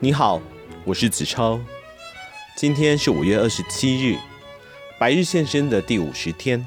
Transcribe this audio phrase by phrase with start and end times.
[0.00, 0.40] 你好，
[0.84, 1.60] 我是子超。
[2.56, 4.16] 今天是五月二十七日，
[4.96, 6.64] 白日现身的第五十天。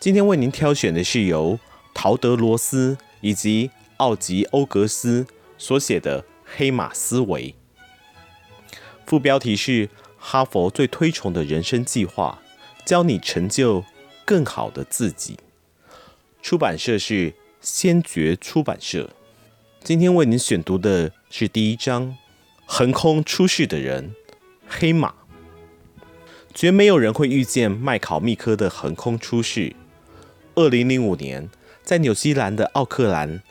[0.00, 1.58] 今天为您挑选的是由
[1.92, 5.26] 陶德罗斯以及奥吉欧格斯
[5.58, 7.54] 所写的《黑马思维》。
[9.04, 12.40] 副标题是“哈佛最推崇的人生计划”，
[12.86, 13.84] 教你成就
[14.24, 15.38] 更好的自己。
[16.40, 19.10] 出版社是先觉出版社。
[19.84, 22.16] 今天为您选读的是第一章：
[22.64, 24.14] 横空出世的人，
[24.66, 25.12] 黑马。
[26.54, 29.76] 绝没有人会预见麦考密科的横空出世。
[30.54, 31.50] 二零零五年，
[31.82, 33.42] 在纽西兰的奥克兰，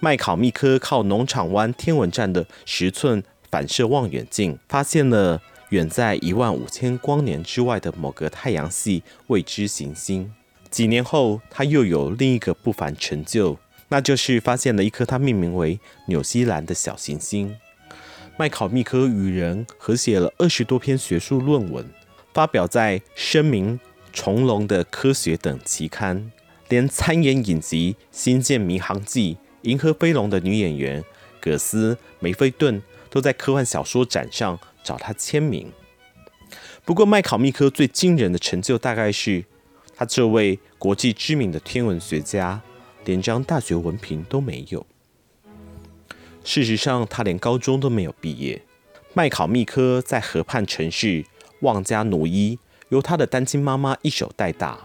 [0.00, 10.32] 麦考密科靠农场湾天文站的十寸反射望远镜，发现了远在一万五千光年之外的某个太阳系未知行星。
[10.70, 13.58] 几年后，他又有另一个不凡成就。
[13.92, 17.54] 那就是发现了一颗他命名为纽西兰的小行星。
[18.38, 21.84] 麦考密科与人合写了二十多篇学术论文，
[22.32, 23.78] 发表在《声明
[24.10, 26.32] 重隆的科学》等期刊，
[26.70, 29.34] 连参演影集《星舰迷航记》
[29.68, 31.04] 《银河飞龙》的女演员
[31.38, 35.70] 葛斯·梅菲顿都在科幻小说展上找他签名。
[36.86, 39.44] 不过，麦考密科最惊人的成就，大概是
[39.94, 42.62] 他这位国际知名的天文学家。
[43.04, 44.86] 连张大学文凭都没有。
[46.44, 48.62] 事实上，他连高中都没有毕业。
[49.14, 51.24] 麦考密科在河畔城市
[51.60, 52.58] 旺加努伊，
[52.88, 54.80] 由他的单亲妈妈一手带大。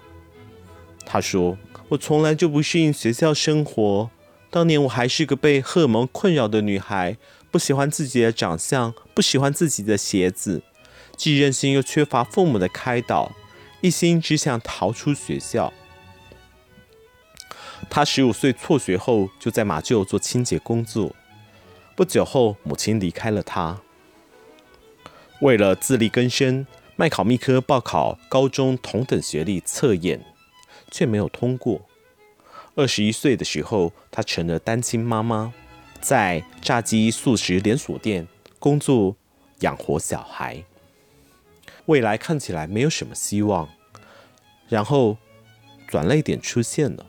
[1.05, 1.57] 他说
[1.89, 4.09] ：“我从来就不适应学校生活。
[4.49, 7.17] 当年我还是个被荷尔蒙困扰的女孩，
[7.49, 10.61] 不喜欢自己的长相，不喜欢自己的鞋子，
[11.15, 13.33] 既任性又缺乏父母的开导，
[13.81, 15.73] 一心只想逃出学校。”
[17.89, 21.15] 他十五岁辍学后，就在马厩做清洁工作。
[21.95, 23.81] 不久后，母亲离开了他。
[25.41, 30.23] 为了自力更生，麦考密科报考高中同等学历测验，
[30.91, 31.81] 却没有通过。
[32.75, 35.53] 二十一岁的时候，他成了单亲妈妈，
[35.99, 38.27] 在炸鸡素食连锁店
[38.59, 39.15] 工作
[39.61, 40.63] 养活小孩。
[41.85, 43.69] 未来看起来没有什么希望。
[44.67, 45.17] 然后，
[45.87, 47.05] 转捩点出现了。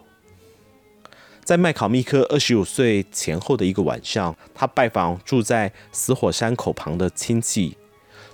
[1.49, 7.75] 在麦考密科二十五岁前后的一个晚上，他拜访住在死火山口旁的亲戚，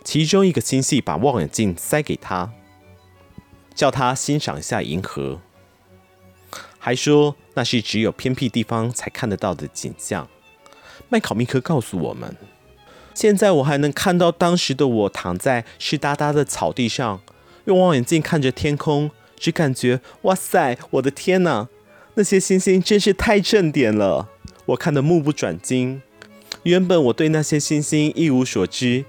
[0.02, 2.50] 其中一个亲戚把望远镜塞给他，
[3.72, 5.40] 叫他欣赏一下银河，
[6.76, 10.26] 还说那是只有偏僻地方才看得到的景象。
[11.08, 12.36] 麦考密科告诉我们，
[13.14, 17.20] 现在我还能看到当时的我躺在湿哒哒的草地上，
[17.66, 21.68] 用望远镜看着天空，只感觉哇塞，我的天哪！
[22.16, 24.28] 那些星星真是太正点了，
[24.66, 26.00] 我看得目不转睛。
[26.62, 29.04] 原本我对那些星星一无所知，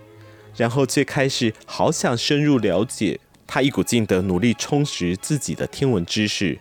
[0.58, 3.20] 然后却开始好想深入了解。
[3.46, 6.58] 他一股劲地努力充实自己的天文知识，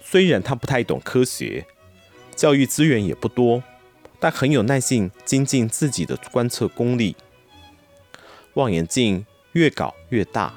[0.00, 1.66] 虽然他不太懂科学，
[2.36, 3.60] 教育资源也不多，
[4.20, 7.16] 但很有耐性精进自己的观测功力。
[8.54, 10.54] 望远镜越搞越大。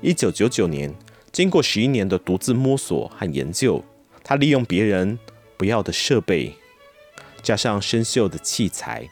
[0.00, 0.94] 一九九九年，
[1.32, 3.84] 经过十一年的独自摸索和研究。
[4.30, 5.18] 他利用别人
[5.56, 6.54] 不要的设备，
[7.42, 9.10] 加上生锈的器材，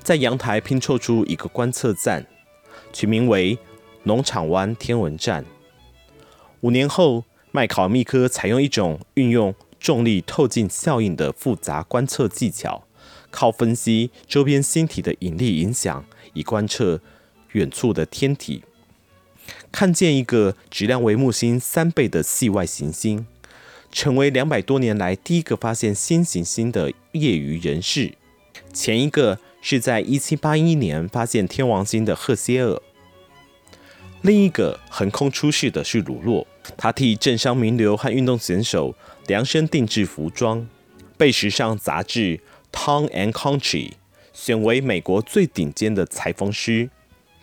[0.00, 2.24] 在阳台拼凑出一个观测站，
[2.92, 3.58] 取名为
[4.04, 5.44] 农场湾天文站。
[6.60, 12.86] 五年后，麦考密科采用一种运用重力透镜效应的复杂观测技巧，
[13.32, 17.00] 靠分析周边星体的引力影响，以观测
[17.54, 18.62] 远处的天体，
[19.72, 23.26] 看见一个质量为木星三倍的系外行星。
[23.92, 28.14] 成为两百多年来第一个发现新行星的业余人士。
[28.72, 32.80] 前一个是在一七八一年发现天王星的赫歇尔。
[34.22, 38.94] 另一个横空出世的是鲁洛，他替政商名流和运动选手
[39.26, 40.66] 量身定制服装，
[41.18, 42.38] 被时尚杂志
[42.72, 43.90] 《Town and Country》
[44.32, 46.88] 选为美国最顶尖的裁缝师。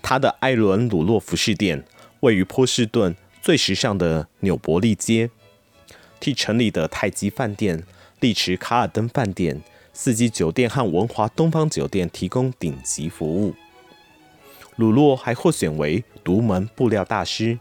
[0.01, 1.83] 他的艾伦·鲁洛服饰店
[2.21, 5.29] 位于波士顿最时尚的纽伯利街。
[6.19, 7.83] 替城里的泰姬饭店、
[8.19, 9.62] 丽池卡尔登饭店、
[9.94, 13.56] 四季酒店和文华东方酒店提供顶级服务。
[14.75, 17.60] 鲁洛还获选为独门布料大师。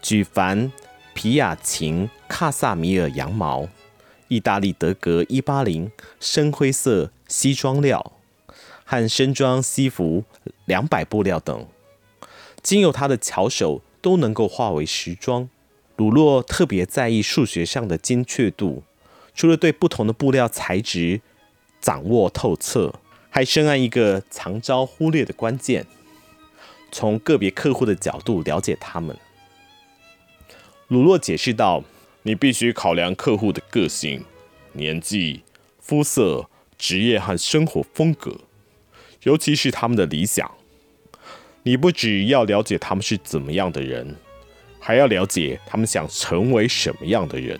[0.00, 0.72] 举凡
[1.14, 3.68] 皮亚琴、卡萨米尔羊毛、
[4.28, 5.90] 意大利德格一八零
[6.20, 8.12] 深灰色西装料
[8.84, 10.24] 和深装西服
[10.64, 11.66] 两百布料等，
[12.62, 15.48] 经由他的巧手都能够化为时装。
[15.96, 18.82] 鲁洛特别在意数学上的精确度，
[19.34, 21.20] 除了对不同的布料材质
[21.80, 22.94] 掌握透彻，
[23.28, 25.86] 还深谙一个常遭忽略的关键：
[26.90, 29.16] 从个别客户的角度了解他们。
[30.88, 31.84] 鲁洛解释道
[32.24, 34.24] ：“你必须考量客户的个性、
[34.72, 35.42] 年纪、
[35.80, 38.40] 肤色、职业和生活风格，
[39.22, 40.50] 尤其是他们的理想。
[41.62, 44.16] 你不只要了解他们是怎么样的人，
[44.84, 47.58] 还要了解他们想成为什么样的人。”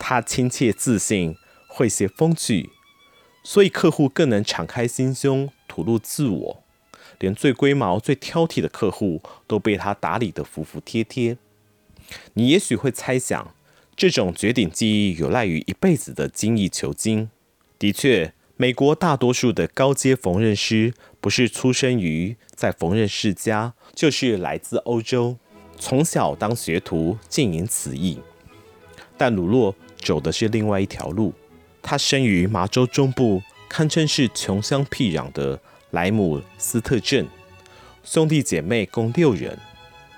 [0.00, 1.36] 他亲切自信，
[1.68, 2.70] 会些风趣，
[3.44, 6.64] 所以客户更能敞开心胸，吐露自我。
[7.18, 11.36] 连最龟毛、最挑剔的客户都被他打理得服服帖帖。
[12.32, 13.54] 你也许会猜想，
[13.94, 17.28] 这种绝顶技艺有赖于一辈子的精益求精。
[17.78, 25.36] 的确，美国大多数的高阶缝纫师不是出生于在缝纫世家，就是来自欧洲，
[25.80, 28.20] 从小当学徒，经营此艺。
[29.16, 31.32] 但鲁洛走的是另外一条路。
[31.82, 35.58] 他生于麻州中部，堪称是穷乡僻壤的
[35.90, 37.26] 莱姆斯特镇，
[38.04, 39.58] 兄弟姐妹共六人。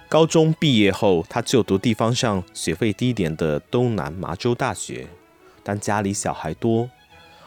[0.08, 5.06] 高中毕业后，他就读地方上学费低廉的东南麻州大学。
[5.62, 6.90] 但家里小孩多，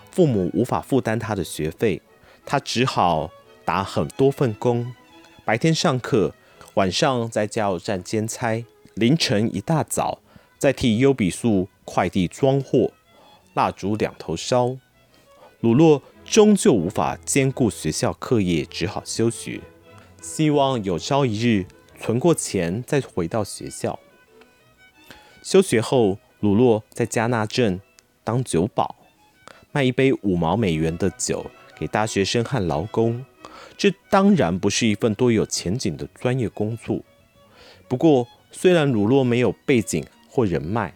[0.10, 2.02] 父母无法负担他的学费，
[2.46, 3.30] 他只好
[3.66, 4.96] 打很多份工：
[5.44, 6.34] 白天上课，
[6.76, 10.20] 晚上在加油站兼差，凌晨一大早
[10.58, 12.92] 再替优比速快递装货，
[13.54, 14.76] 蜡烛两头烧。
[15.62, 19.62] 鲁洛终究无法兼顾学校课业，只好休学，
[20.22, 21.66] 希望有朝一日。
[21.98, 23.98] 存过钱再回到学校。
[25.42, 27.80] 休学后，鲁洛在加纳镇
[28.24, 28.98] 当酒保，
[29.72, 31.50] 卖一杯五毛美元的酒
[31.80, 33.26] 给大学生和劳工。
[33.78, 37.02] 这当然不是一份多有前景的专业工作。
[37.88, 40.94] 不过，虽然鲁洛没有背景或人脉，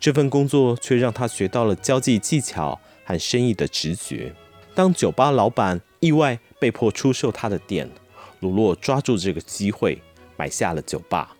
[0.00, 4.34] 这份工作却让他学到了交际技巧和生意的直觉。
[4.74, 7.90] 当酒吧老板意外被迫出售他的店。
[8.40, 10.00] 鲁洛抓住这个机会
[10.36, 11.34] 买下了酒吧。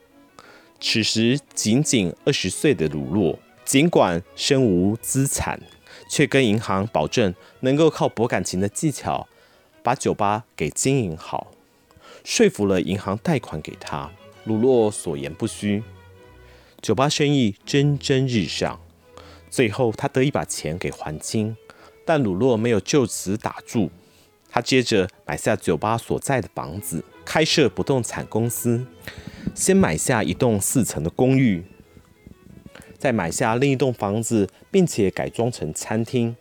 [0.81, 5.61] 此时仅仅二十岁的鲁洛，尽管身无资产，
[6.09, 9.29] 却跟银行保证能够靠博感情的技巧
[9.87, 11.53] 把酒吧给经营好，
[12.25, 14.11] 说服了银行贷款给他。
[14.43, 15.85] 鲁洛所言不虚，
[16.83, 18.81] 酒吧生意蒸蒸日上。
[19.49, 21.57] 最后他得以把钱给还清，
[22.05, 23.89] 但鲁洛没有就此打住。
[24.51, 28.85] 他接着买下酒吧所在的房子，开设不动产公司。
[29.55, 31.65] 先买下一栋四层的公寓，
[32.99, 36.35] 再买下另一栋房子，并且改装成餐厅。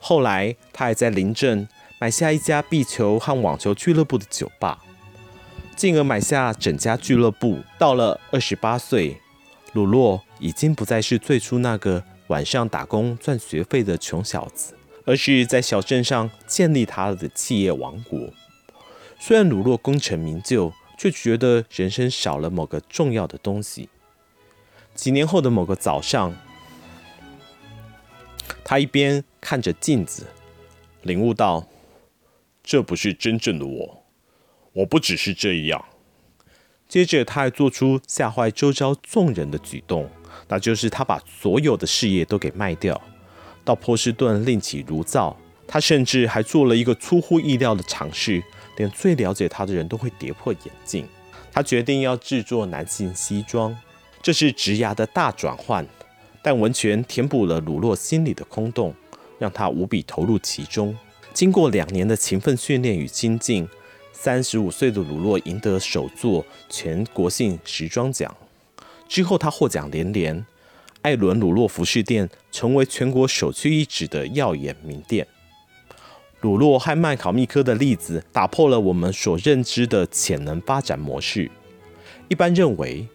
[0.00, 1.68] 后来，他还在邻镇
[2.00, 4.82] 买下一家壁球和网球俱乐部的酒吧，
[5.76, 7.58] 进而买下整家俱乐部。
[7.78, 9.20] 到了二十八岁，
[9.74, 14.74] 鲁洛已经不再是最初那个晚上打工赚学费的穷小子。
[15.06, 18.30] 而是在小镇上建立他的企业王国。
[19.18, 23.88] 虽然鲁洛功成名就，却觉得人生少了某个重要的东西。
[24.94, 26.34] 几年后的某个早上，
[28.62, 30.26] 他一边看着镜子，
[31.02, 31.66] 领悟到
[32.70, 34.04] 这不是真正的我，
[34.74, 35.84] 我不只是这样。
[36.88, 40.08] 接着，他还做出吓坏周遭众人的举动，
[40.46, 43.02] 那就是他把所有的事业都给卖掉。
[43.64, 45.36] 到波士顿另起炉灶，
[45.66, 48.40] 他甚至还做了一个出乎意料的尝试，
[48.76, 51.04] 连最了解他的人都会跌破眼镜。
[51.50, 53.76] 他决定要制作男性西装，
[54.22, 55.84] 这是职涯的大转换，
[56.40, 58.94] 但完全填补了鲁洛心里的空洞，
[59.40, 60.96] 让他无比投入其中。
[61.32, 63.68] 经过两年的勤奋训练与精进，
[64.12, 68.36] 三十五岁的鲁洛赢得首座全国性时装奖，
[69.08, 70.44] 之后他获奖连连。
[71.02, 75.26] 艾伦·鲁洛服饰店成为全国首屈一指的耀眼名店。
[76.42, 81.50] 鲁洛和麦考密科的例子打破了我们所认知的潜能发展模式。
[82.28, 83.08] 一般认为，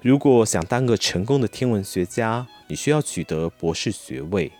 [0.00, 4.52] 如果想当个成功的天文学家，你需要取得博士学位，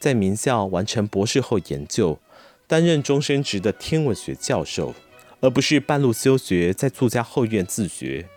[0.00, 2.18] 在名校完成博士后研究，
[2.68, 4.94] 担任终身职的天文学教授，
[5.40, 8.28] 而不是半路休学，在作家后院自学。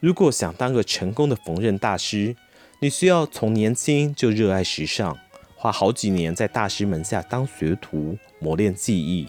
[0.00, 2.36] 如果想当个成功的缝纫大师，
[2.80, 5.16] 你需要从年轻就热爱时尚，
[5.56, 9.26] 花好几年在大师门下当学徒，磨练技艺，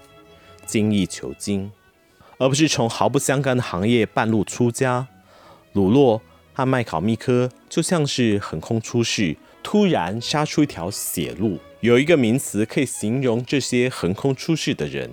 [0.66, 1.72] 精益求精，
[2.38, 5.08] 而不是从毫不相干的行业半路出家。
[5.72, 6.22] 鲁洛
[6.54, 11.60] 和麦考密科就像是横空出世，突然杀出一条血路。
[11.80, 15.10] 有一个名词可以形容这些横空出世的人，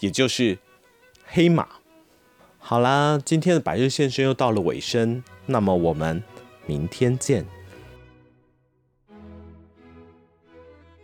[0.00, 0.58] 也就是
[1.24, 1.68] 黑马。
[2.58, 6.22] 好啦，今天的白日现身又到了尾声，那么我们
[6.66, 7.46] 明天见。